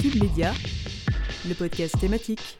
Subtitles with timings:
[0.00, 0.52] Cube Média,
[1.48, 2.58] le podcast thématique.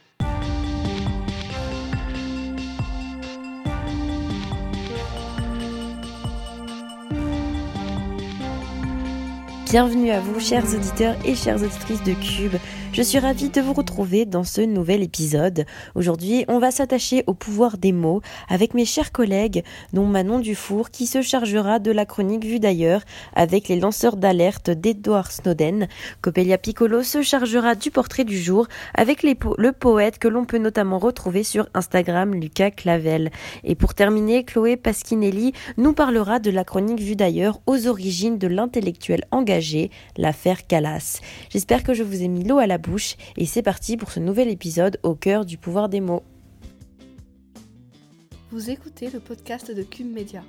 [9.70, 12.58] Bienvenue à vous, chers auditeurs et chères auditrices de Cube.
[12.96, 15.66] Je suis ravie de vous retrouver dans ce nouvel épisode.
[15.94, 20.88] Aujourd'hui, on va s'attacher au pouvoir des mots avec mes chers collègues, dont Manon Dufour,
[20.88, 23.02] qui se chargera de la chronique vue d'ailleurs
[23.34, 25.88] avec les lanceurs d'alerte d'Edward Snowden.
[26.22, 30.98] Copelia Piccolo se chargera du portrait du jour avec le poète que l'on peut notamment
[30.98, 33.30] retrouver sur Instagram, Lucas Clavel.
[33.62, 38.48] Et pour terminer, Chloé Pasquinelli nous parlera de la chronique vue d'ailleurs aux origines de
[38.48, 41.20] l'intellectuel engagé, l'affaire Calas.
[41.50, 44.20] J'espère que je vous ai mis l'eau à la bouche et c'est parti pour ce
[44.20, 46.22] nouvel épisode au cœur du pouvoir des mots.
[48.50, 50.42] Vous écoutez le podcast de Cube Media.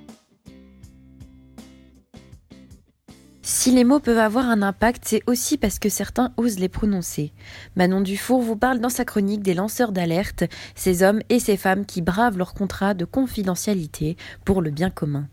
[3.42, 7.32] Si les mots peuvent avoir un impact, c'est aussi parce que certains osent les prononcer.
[7.76, 11.86] Manon Dufour vous parle dans sa chronique des lanceurs d'alerte, ces hommes et ces femmes
[11.86, 15.28] qui bravent leur contrat de confidentialité pour le bien commun.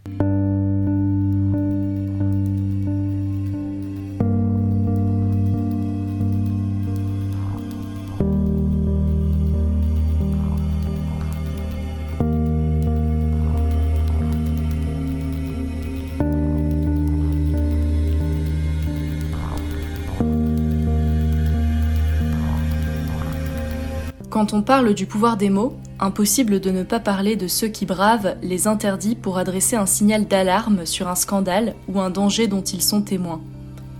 [24.36, 27.86] Quand on parle du pouvoir des mots, impossible de ne pas parler de ceux qui
[27.86, 32.62] bravent les interdits pour adresser un signal d'alarme sur un scandale ou un danger dont
[32.62, 33.40] ils sont témoins.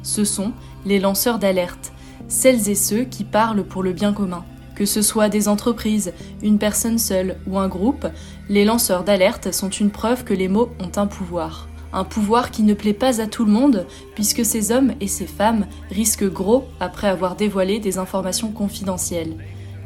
[0.04, 0.52] Ce sont
[0.86, 1.94] les lanceurs d'alerte,
[2.28, 4.44] celles et ceux qui parlent pour le bien commun.
[4.76, 6.12] Que ce soit des entreprises,
[6.44, 8.06] une personne seule ou un groupe,
[8.50, 11.70] les lanceurs d'alerte sont une preuve que les mots ont un pouvoir.
[11.94, 15.28] Un pouvoir qui ne plaît pas à tout le monde, puisque ces hommes et ces
[15.28, 19.38] femmes risquent gros après avoir dévoilé des informations confidentielles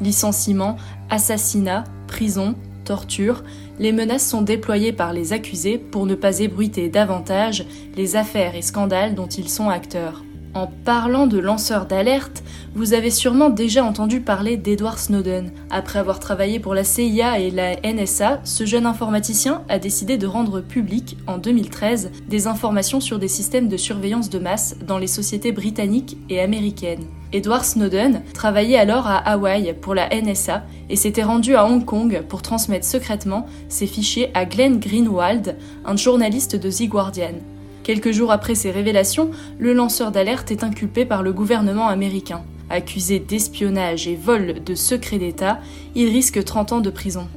[0.01, 0.77] licenciement,
[1.09, 2.55] assassinat, prison,
[2.85, 3.43] torture,
[3.79, 7.65] les menaces sont déployées par les accusés pour ne pas ébruiter davantage
[7.95, 10.23] les affaires et scandales dont ils sont acteurs.
[10.55, 12.43] En parlant de lanceurs d'alerte,
[12.73, 15.51] vous avez sûrement déjà entendu parler d'Edward Snowden.
[15.69, 20.25] Après avoir travaillé pour la CIA et la NSA, ce jeune informaticien a décidé de
[20.25, 25.07] rendre public, en 2013, des informations sur des systèmes de surveillance de masse dans les
[25.07, 27.05] sociétés britanniques et américaines.
[27.31, 32.23] Edward Snowden travaillait alors à Hawaï pour la NSA et s'était rendu à Hong Kong
[32.27, 35.55] pour transmettre secrètement ses fichiers à Glenn Greenwald,
[35.85, 37.35] un journaliste de The Guardian.
[37.83, 42.43] Quelques jours après ces révélations, le lanceur d'alerte est inculpé par le gouvernement américain.
[42.69, 45.59] Accusé d'espionnage et vol de secrets d'État,
[45.95, 47.27] il risque 30 ans de prison.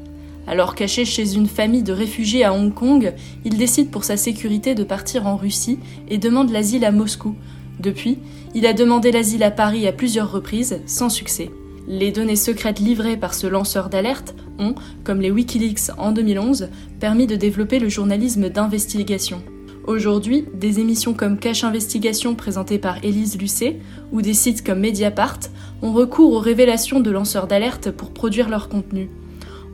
[0.47, 3.15] Alors caché chez une famille de réfugiés à Hong Kong,
[3.45, 7.37] il décide pour sa sécurité de partir en Russie et demande l'asile à Moscou,
[7.81, 8.19] depuis,
[8.55, 11.51] il a demandé l'asile à Paris à plusieurs reprises, sans succès.
[11.89, 14.75] Les données secrètes livrées par ce lanceur d'alerte ont,
[15.05, 16.69] comme les Wikileaks en 2011,
[17.01, 19.43] permis de développer le journalisme d'investigation.
[19.85, 23.81] Aujourd'hui, des émissions comme Cache Investigation présentées par Élise Lucet
[24.13, 25.41] ou des sites comme Mediapart
[25.83, 29.11] ont recours aux révélations de lanceurs d'alerte pour produire leur contenu.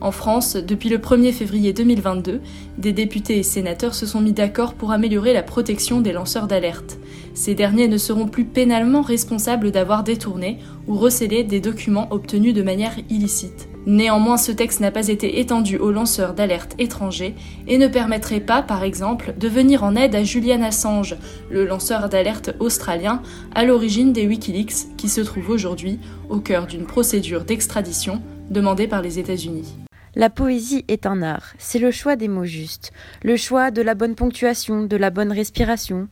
[0.01, 2.41] En France, depuis le 1er février 2022,
[2.79, 6.97] des députés et sénateurs se sont mis d'accord pour améliorer la protection des lanceurs d'alerte.
[7.35, 12.63] Ces derniers ne seront plus pénalement responsables d'avoir détourné ou recélé des documents obtenus de
[12.63, 13.69] manière illicite.
[13.89, 17.33] Néanmoins, ce texte n'a pas été étendu aux lanceurs d'alerte étrangers
[17.67, 21.15] et ne permettrait pas, par exemple, de venir en aide à Julian Assange,
[21.49, 23.23] le lanceur d'alerte australien
[23.55, 25.97] à l'origine des Wikileaks qui se trouve aujourd'hui
[26.29, 29.88] au cœur d'une procédure d'extradition demandée par les États-Unis.
[30.15, 33.93] La poésie est un art, c'est le choix des mots justes, le choix de la
[33.93, 36.07] bonne ponctuation, de la bonne respiration.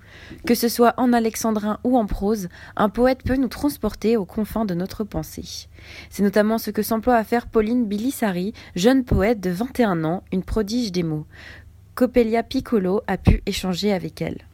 [0.46, 4.66] Que ce soit en alexandrin ou en prose, un poète peut nous transporter aux confins
[4.66, 5.68] de notre pensée.
[6.12, 10.44] C'est notamment ce que s'emploie à faire Pauline Bilissari, jeune poète de 21 ans, une
[10.44, 11.26] prodige des mots.
[11.96, 14.46] Copelia Piccolo a pu échanger avec elle.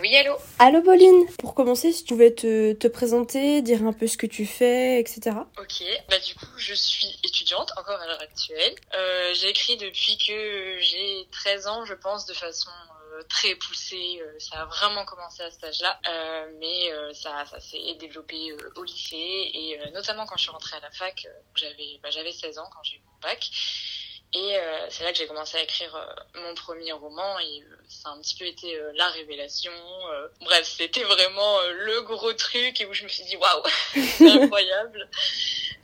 [0.00, 0.36] Oui, allô?
[0.58, 1.26] Allô Pauline?
[1.56, 5.36] Commencer, si tu pouvais te, te, présenter, dire un peu ce que tu fais, etc.
[5.58, 8.74] Ok, bah du coup, je suis étudiante encore à l'heure actuelle.
[8.94, 12.70] Euh, j'ai écrit depuis que j'ai 13 ans, je pense, de façon
[13.16, 14.20] euh, très poussée.
[14.20, 18.84] Euh, ça a vraiment commencé à cet âge-là, euh, mais ça, ça s'est développé au
[18.84, 22.68] lycée et notamment quand je suis rentrée à la fac, j'avais bah, j'avais 16 ans
[22.72, 23.50] quand j'ai eu mon bac.
[24.36, 27.76] Et euh, c'est là que j'ai commencé à écrire euh, mon premier roman et euh,
[27.88, 29.72] ça a un petit peu été la révélation.
[30.42, 33.62] bref, c'était vraiment le gros truc et où je me suis dit waouh,
[34.18, 35.08] c'est incroyable.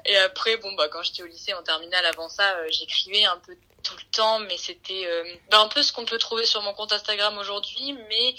[0.04, 3.56] et après, bon bah quand j'étais au lycée en terminale, avant ça, j'écrivais un peu
[3.82, 5.06] tout le temps, mais c'était
[5.50, 8.34] bah, un peu ce qu'on peut trouver sur mon compte Instagram aujourd'hui, mais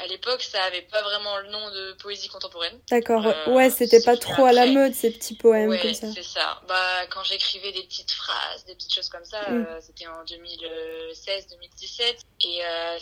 [0.00, 2.78] À l'époque, ça avait pas vraiment le nom de poésie contemporaine.
[2.90, 3.26] D'accord.
[3.26, 6.06] Euh, ouais, c'était pas trop à la mode ces petits poèmes ouais, comme ça.
[6.14, 6.60] c'est ça.
[6.66, 9.66] Bah, quand j'écrivais des petites phrases, des petites choses comme ça, Mm.
[9.68, 12.16] euh, c'était en 2016-2017.
[12.44, 12.98] Et euh,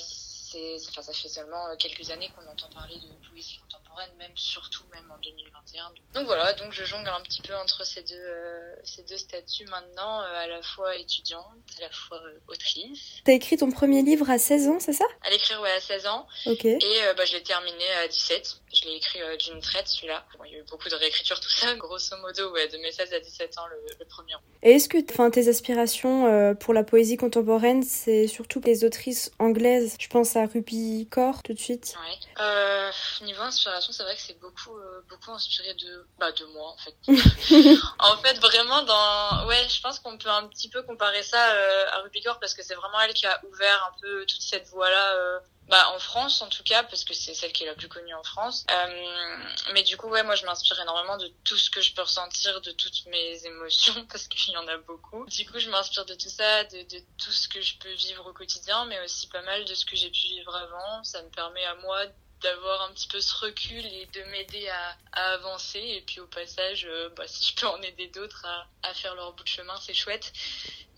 [0.51, 4.33] c'est, enfin, ça fait seulement euh, quelques années qu'on entend parler de poésie contemporaine, même
[4.35, 5.93] surtout même en 2021.
[6.15, 9.67] Donc voilà, donc je jongle un petit peu entre ces deux, euh, ces deux statuts
[9.67, 11.45] maintenant, euh, à la fois étudiante,
[11.79, 13.21] à la fois euh, autrice.
[13.25, 15.05] T'as écrit ton premier livre à 16 ans, c'est ça?
[15.23, 16.27] À l'écrire, ouais, à 16 ans.
[16.47, 16.65] Ok.
[16.65, 16.79] Et
[17.17, 18.61] bah, je l'ai terminé à 17.
[18.73, 20.25] Je l'ai écrit d'une traite, celui-là.
[20.37, 21.75] Bon, il y a eu beaucoup de réécriture, tout ça.
[21.77, 24.35] Grosso modo, ouais, de mes 16 à 17 ans, le, le premier.
[24.63, 29.97] Et est-ce que enfin, tes aspirations pour la poésie contemporaine, c'est surtout les autrices anglaises?
[30.01, 31.95] Je pense à Ruby Kaur tout de suite?
[31.99, 32.45] Ouais.
[32.45, 32.91] Euh,
[33.23, 36.77] niveau inspiration, c'est vrai que c'est beaucoup, euh, beaucoup inspiré de, bah, de moi, en
[36.77, 36.95] fait.
[37.99, 41.85] en fait, vraiment, dans, ouais, je pense qu'on peut un petit peu comparer ça euh,
[41.93, 44.69] à Ruby Kaur parce que c'est vraiment elle qui a ouvert un peu toute cette
[44.69, 45.41] voie-là.
[45.71, 48.13] Bah, en France, en tout cas, parce que c'est celle qui est la plus connue
[48.13, 48.67] en France.
[48.73, 49.37] Euh,
[49.73, 52.61] mais du coup, ouais, moi, je m'inspire énormément de tout ce que je peux ressentir,
[52.61, 55.25] de toutes mes émotions, parce qu'il y en a beaucoup.
[55.27, 58.27] Du coup, je m'inspire de tout ça, de, de tout ce que je peux vivre
[58.27, 61.05] au quotidien, mais aussi pas mal de ce que j'ai pu vivre avant.
[61.05, 62.05] Ça me permet à moi
[62.43, 65.79] d'avoir un petit peu ce recul et de m'aider à, à avancer.
[65.79, 69.15] Et puis au passage, euh, bah, si je peux en aider d'autres à, à faire
[69.15, 70.33] leur bout de chemin, c'est chouette.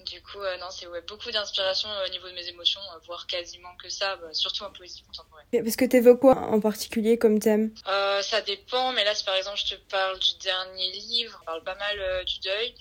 [0.06, 3.26] Du coup, euh, non, c'est ouais, beaucoup d'inspiration euh, au niveau de mes émotions, voire
[3.26, 5.46] quasiment que ça, bah, surtout en poésie contemporaine.
[5.52, 7.74] Parce que t'évoques quoi en particulier comme thème?
[7.84, 11.64] Ça dépend, mais là, si par exemple je te parle du dernier livre, on parle
[11.64, 12.74] pas mal du deuil.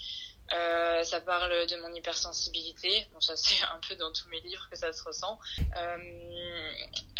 [0.53, 3.07] Euh, ça parle de mon hypersensibilité.
[3.13, 5.39] Bon, ça c'est un peu dans tous mes livres que ça se ressent.
[5.77, 5.97] Euh,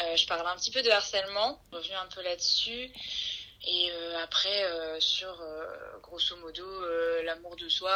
[0.02, 2.92] euh, je parle un petit peu de harcèlement, revenu un peu là-dessus.
[3.64, 5.40] Et euh, après, euh, sur
[6.02, 6.66] grosso modo
[7.24, 7.94] l'amour de soi,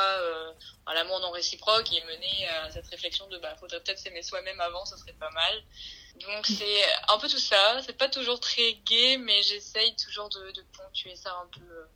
[0.94, 4.86] l'amour non réciproque, et mener à cette réflexion de bah faudrait peut-être s'aimer soi-même avant,
[4.86, 5.64] ça serait pas mal.
[6.22, 7.82] Donc c'est un peu tout ça.
[7.86, 11.88] C'est pas toujours très gai, mais j'essaye toujours de, de ponctuer ça un peu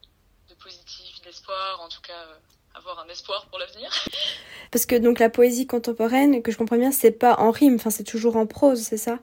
[0.50, 2.26] de positif, d'espoir, en tout cas
[2.76, 3.90] avoir un espoir pour l'avenir.
[4.72, 7.90] Parce que donc la poésie contemporaine, que je comprends bien, c'est pas en rime, enfin
[7.90, 9.20] c'est toujours en prose, c'est ça?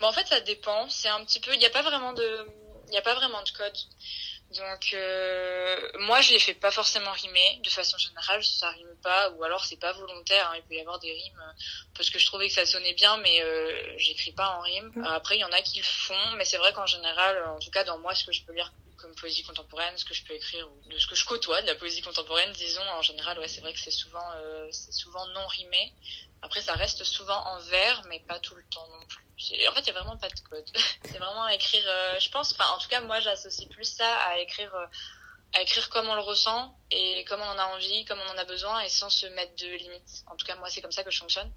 [0.00, 0.88] Bon, en fait, ça dépend.
[0.88, 1.52] C'est un petit peu.
[1.54, 2.46] Il n'y a pas vraiment de.
[2.88, 3.76] Il n'y a pas vraiment de code.
[4.56, 7.60] Donc, euh, moi, je les fais pas forcément rimer.
[7.62, 10.50] De façon générale, ça rime pas, ou alors c'est pas volontaire.
[10.50, 10.56] hein.
[10.56, 11.52] Il peut y avoir des rimes euh,
[11.94, 14.90] parce que je trouvais que ça sonnait bien, mais euh, j'écris pas en rime.
[14.96, 15.04] Mhm.
[15.04, 17.70] Après, il y en a qui le font, mais c'est vrai qu'en général, en tout
[17.70, 20.34] cas dans moi, ce que je peux lire comme poésie contemporaine, ce que je peux
[20.34, 23.48] écrire, ou de ce que je côtoie de la poésie contemporaine, disons, en général, ouais,
[23.48, 25.92] c'est vrai que c'est souvent, euh, c'est souvent non rimé.
[26.42, 29.24] Après, ça reste souvent en vers, mais pas tout le temps non plus.
[29.68, 30.68] En fait, il y a vraiment pas de code.
[31.04, 31.84] c'est vraiment écrire.
[31.86, 32.52] euh, je pense.
[32.52, 34.86] Enfin, en tout cas, moi, j'associe plus ça à écrire, euh,
[35.54, 38.38] à écrire comme on le ressent et comme on en a envie, comme on en
[38.38, 40.24] a besoin, et sans se mettre de limites.
[40.26, 41.52] En tout cas, moi, c'est comme ça que je fonctionne.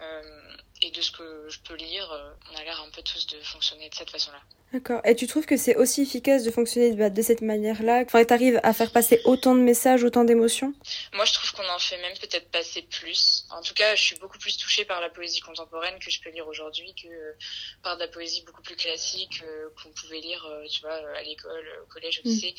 [0.00, 3.26] Euh, et de ce que je peux lire, euh, on a l'air un peu tous
[3.28, 4.40] de fonctionner de cette façon-là.
[4.72, 5.00] D'accord.
[5.04, 8.02] Et tu trouves que c'est aussi efficace de fonctionner bah, de cette manière-là?
[8.04, 10.74] Enfin, t'arrives à faire passer autant de messages, autant d'émotions?
[11.12, 13.46] Moi, je trouve qu'on en fait même peut-être passer plus.
[13.50, 16.30] En tout cas, je suis beaucoup plus touchée par la poésie contemporaine que je peux
[16.30, 17.32] lire aujourd'hui que euh,
[17.84, 21.64] par de la poésie beaucoup plus classique euh, qu'on pouvait lire, tu vois, à l'école,
[21.84, 22.32] au collège, au Mm.
[22.32, 22.54] lycée.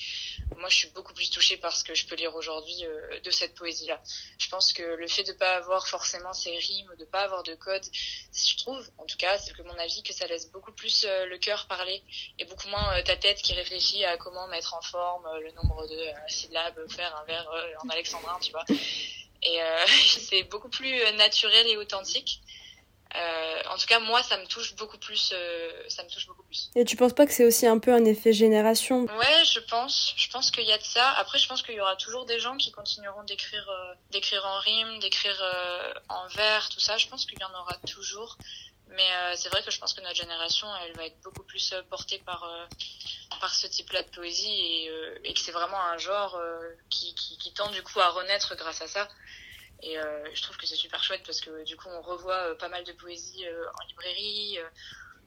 [0.56, 2.86] Moi, je suis beaucoup plus touchée par ce que je peux lire aujourd'hui
[3.24, 4.02] de cette poésie-là.
[4.40, 7.56] Je pense que le fait de pas avoir forcément ces rimes, de pas avoir de
[7.56, 7.84] code,
[8.36, 11.26] je trouve, en tout cas, c'est que mon avis, que ça laisse beaucoup plus euh,
[11.26, 12.04] le cœur parler
[12.38, 15.52] et beaucoup moins euh, ta tête qui réfléchit à comment mettre en forme euh, le
[15.54, 17.48] nombre de syllabes, faire un vers
[17.84, 18.66] en alexandrin, tu vois.
[19.44, 22.42] Et c'est beaucoup plus naturel et authentique.
[23.18, 25.32] Euh, en tout cas, moi, ça me touche beaucoup plus.
[25.34, 26.70] euh, ça me touche beaucoup plus.
[26.76, 29.04] Et tu penses pas que c'est aussi un peu un effet génération?
[29.04, 30.14] Ouais, je pense.
[30.18, 31.12] Je pense qu'il y a de ça.
[31.12, 34.60] Après, je pense qu'il y aura toujours des gens qui continueront d'écrire, euh, d'écrire en
[34.60, 35.42] rime, d'écrire
[36.10, 36.98] en vers, tout ça.
[36.98, 38.38] Je pense qu'il y en aura toujours.
[38.90, 42.20] Mais c'est vrai que je pense que notre génération, elle va être beaucoup plus portée
[42.20, 42.48] par
[43.42, 44.92] par ce type-là de poésie et,
[45.26, 46.40] et que c'est vraiment un genre
[46.90, 49.10] qui, qui qui tend du coup à renaître grâce à ça.
[49.84, 50.04] Et euh,
[50.34, 52.84] je trouve que c'est super chouette parce que du coup, on revoit euh, pas mal
[52.84, 54.58] de poésie euh, en librairie.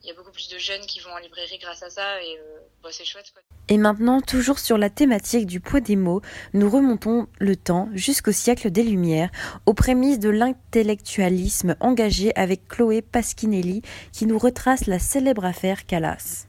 [0.02, 2.38] Il y a beaucoup plus de jeunes qui vont en librairie grâce à ça et
[2.84, 3.32] bah, c'est chouette.
[3.68, 8.30] Et maintenant, toujours sur la thématique du poids des mots, nous remontons le temps jusqu'au
[8.30, 9.30] siècle des Lumières,
[9.66, 16.46] aux prémices de l'intellectualisme engagé avec Chloé Pasquinelli, qui nous retrace la célèbre affaire Calas.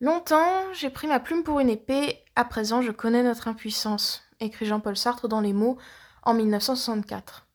[0.00, 4.64] Longtemps, j'ai pris ma plume pour une épée, à présent je connais notre impuissance, écrit
[4.64, 5.76] Jean-Paul Sartre dans Les mots
[6.22, 7.48] en 1964.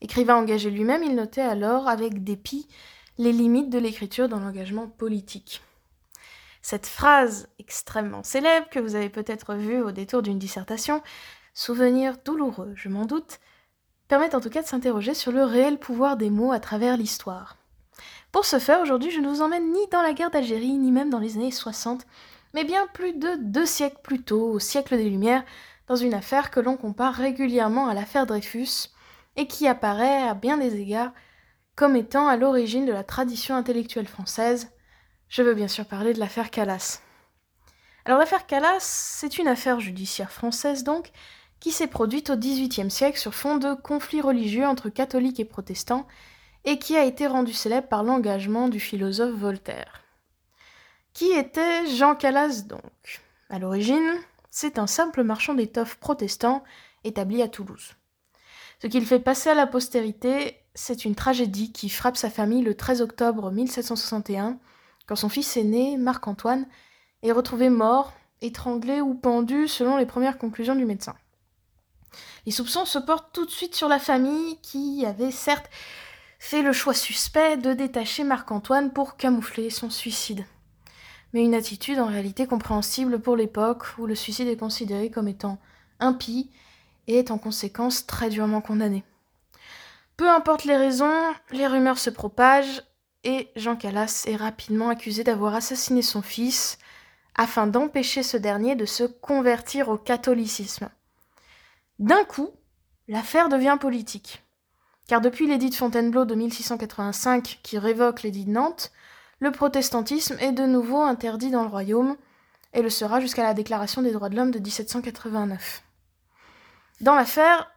[0.00, 2.66] Écrivain engagé lui-même, il notait alors avec dépit
[3.18, 5.60] les limites de l'écriture dans l'engagement politique.
[6.62, 11.02] Cette phrase extrêmement célèbre que vous avez peut-être vue au détour d'une dissertation,
[11.52, 13.40] souvenir douloureux, je m'en doute,
[14.08, 17.58] permet en tout cas de s'interroger sur le réel pouvoir des mots à travers l'histoire.
[18.34, 21.08] Pour ce faire, aujourd'hui, je ne vous emmène ni dans la guerre d'Algérie, ni même
[21.08, 22.04] dans les années 60,
[22.52, 25.44] mais bien plus de deux siècles plus tôt, au siècle des Lumières,
[25.86, 28.88] dans une affaire que l'on compare régulièrement à l'affaire Dreyfus,
[29.36, 31.12] et qui apparaît à bien des égards
[31.76, 34.72] comme étant à l'origine de la tradition intellectuelle française.
[35.28, 37.02] Je veux bien sûr parler de l'affaire Calas.
[38.04, 41.12] Alors l'affaire Calas, c'est une affaire judiciaire française donc,
[41.60, 46.08] qui s'est produite au XVIIIe siècle sur fond de conflits religieux entre catholiques et protestants,
[46.64, 50.02] et qui a été rendue célèbre par l'engagement du philosophe Voltaire.
[51.12, 53.22] Qui était Jean Calas donc?
[53.50, 54.14] À l'origine,
[54.50, 56.64] c'est un simple marchand d'étoffes protestant
[57.04, 57.94] établi à Toulouse.
[58.82, 62.74] Ce qu'il fait passer à la postérité, c'est une tragédie qui frappe sa famille le
[62.74, 64.58] 13 octobre 1761,
[65.06, 66.66] quand son fils aîné, Marc-Antoine,
[67.22, 71.14] est retrouvé mort, étranglé ou pendu selon les premières conclusions du médecin.
[72.46, 75.70] Les soupçons se portent tout de suite sur la famille qui avait certes
[76.44, 80.44] fait le choix suspect de détacher Marc-Antoine pour camoufler son suicide.
[81.32, 85.58] Mais une attitude en réalité compréhensible pour l'époque où le suicide est considéré comme étant
[86.00, 86.50] impie
[87.06, 89.04] et est en conséquence très durement condamné.
[90.18, 92.82] Peu importe les raisons, les rumeurs se propagent
[93.24, 96.76] et Jean Calas est rapidement accusé d'avoir assassiné son fils
[97.36, 100.90] afin d'empêcher ce dernier de se convertir au catholicisme.
[101.98, 102.50] D'un coup,
[103.08, 104.43] l'affaire devient politique.
[105.06, 108.90] Car depuis l'édit de Fontainebleau de 1685 qui révoque l'édit de Nantes,
[109.38, 112.16] le protestantisme est de nouveau interdit dans le royaume
[112.72, 115.82] et le sera jusqu'à la Déclaration des droits de l'homme de 1789.
[117.00, 117.70] Dans l'affaire,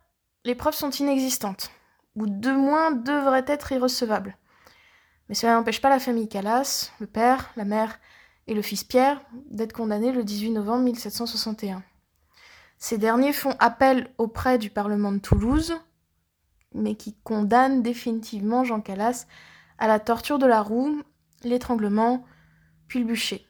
[0.45, 1.71] les preuves sont inexistantes,
[2.15, 4.37] ou de moins devraient être irrecevables.
[5.27, 7.99] Mais cela n'empêche pas la famille Calas, le père, la mère
[8.47, 11.83] et le fils Pierre, d'être condamnés le 18 novembre 1761.
[12.79, 15.75] Ces derniers font appel auprès du Parlement de Toulouse,
[16.73, 19.25] mais qui condamnent définitivement Jean Calas
[19.77, 21.01] à la torture de la roue,
[21.43, 22.25] l'étranglement,
[22.87, 23.45] puis le bûcher.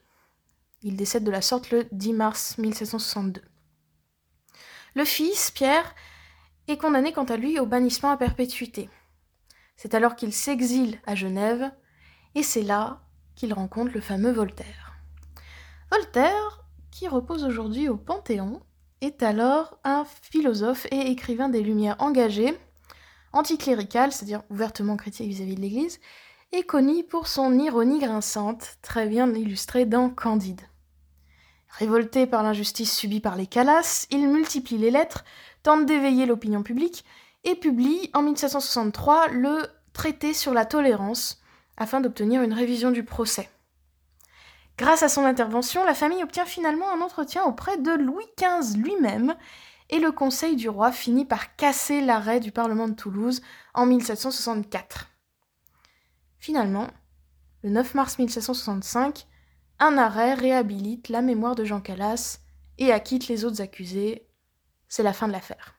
[0.82, 3.42] Il décède de la sorte le 10 mars 1762.
[4.94, 5.94] Le fils, Pierre,
[6.68, 8.88] est condamné quant à lui au bannissement à perpétuité.
[9.76, 11.70] C'est alors qu'il s'exile à Genève,
[12.34, 13.00] et c'est là
[13.34, 14.96] qu'il rencontre le fameux Voltaire.
[15.90, 18.60] Voltaire, qui repose aujourd'hui au Panthéon,
[19.00, 22.58] est alors un philosophe et écrivain des Lumières engagé,
[23.38, 26.00] anticlérical, c'est-à-dire ouvertement critique vis-à-vis de l'Église,
[26.52, 30.62] et connu pour son ironie grinçante, très bien illustrée dans Candide.
[31.68, 35.24] Révolté par l'injustice subie par les Calas, il multiplie les lettres,
[35.62, 37.04] tente d'éveiller l'opinion publique
[37.44, 41.42] et publie en 1763 le Traité sur la tolérance
[41.76, 43.50] afin d'obtenir une révision du procès.
[44.76, 49.34] Grâce à son intervention, la famille obtient finalement un entretien auprès de Louis XV lui-même
[49.90, 53.40] et le Conseil du roi finit par casser l'arrêt du Parlement de Toulouse
[53.74, 55.08] en 1764.
[56.38, 56.88] Finalement,
[57.62, 59.26] le 9 mars 1765,
[59.80, 62.40] un arrêt réhabilite la mémoire de Jean Calas
[62.78, 64.26] et acquitte les autres accusés.
[64.88, 65.74] C'est la fin de l'affaire.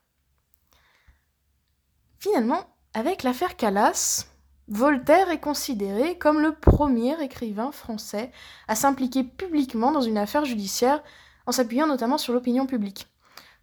[2.20, 4.26] Finalement, avec l'affaire Calas,
[4.68, 8.32] Voltaire est considéré comme le premier écrivain français
[8.68, 11.02] à s'impliquer publiquement dans une affaire judiciaire
[11.48, 13.08] en s'appuyant notamment sur l'opinion publique.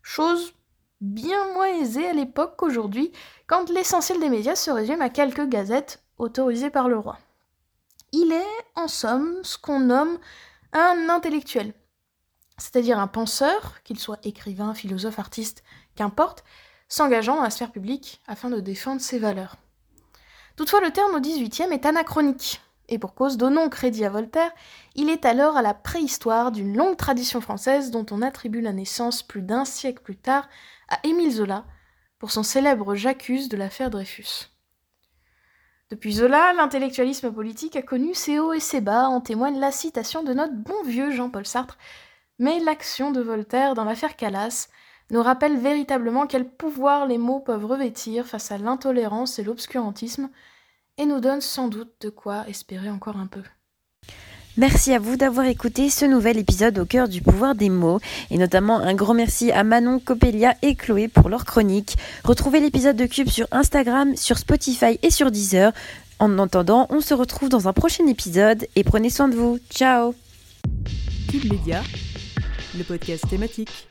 [0.08, 0.54] Chose
[1.00, 3.10] bien moins aisée à l'époque qu'aujourd'hui,
[3.48, 7.18] quand l'essentiel des médias se résume à quelques gazettes autorisées par le roi.
[8.12, 10.16] Il est, en somme, ce qu'on nomme
[10.72, 11.74] un intellectuel,
[12.56, 15.64] c'est-à-dire un penseur, qu'il soit écrivain, philosophe, artiste,
[15.96, 16.44] qu'importe,
[16.88, 19.56] s'engageant dans la sphère publique afin de défendre ses valeurs.
[20.54, 24.50] Toutefois, le terme au XVIIIe est anachronique, et pour cause donnons crédit à Voltaire,
[24.94, 29.22] il est alors à la préhistoire d'une longue tradition française dont on attribue la naissance
[29.22, 30.48] plus d'un siècle plus tard
[30.88, 31.64] à Émile Zola
[32.18, 34.50] pour son célèbre J'accuse de l'affaire Dreyfus.
[35.90, 40.24] Depuis Zola, l'intellectualisme politique a connu ses hauts et ses bas, en témoigne la citation
[40.24, 41.78] de notre bon vieux Jean-Paul Sartre,
[42.38, 44.68] mais l'action de Voltaire dans l'affaire Calas
[45.10, 50.28] nous rappelle véritablement quel pouvoir les mots peuvent revêtir face à l'intolérance et l'obscurantisme,
[50.98, 53.42] et nous donne sans doute de quoi espérer encore un peu.
[54.56, 58.00] Merci à vous d'avoir écouté ce nouvel épisode au cœur du pouvoir des mots
[58.30, 61.96] et notamment un grand merci à Manon, Coppelia et Chloé pour leur chronique.
[62.24, 65.72] Retrouvez l'épisode de Cube sur Instagram, sur Spotify et sur Deezer.
[66.18, 69.58] En attendant, on se retrouve dans un prochain épisode et prenez soin de vous.
[69.68, 70.14] Ciao
[71.30, 71.82] Cube Média,
[72.74, 73.88] le podcast thématique.